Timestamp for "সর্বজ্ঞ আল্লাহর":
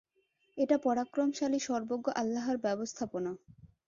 1.59-2.57